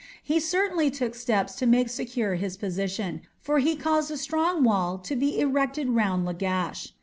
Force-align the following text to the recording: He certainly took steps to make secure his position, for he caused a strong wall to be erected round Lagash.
He 0.23 0.39
certainly 0.39 0.89
took 0.89 1.13
steps 1.13 1.53
to 1.57 1.67
make 1.67 1.87
secure 1.87 2.33
his 2.33 2.57
position, 2.57 3.21
for 3.39 3.59
he 3.59 3.75
caused 3.75 4.09
a 4.09 4.17
strong 4.17 4.63
wall 4.63 4.97
to 4.97 5.15
be 5.15 5.39
erected 5.39 5.91
round 5.91 6.25
Lagash. 6.25 6.93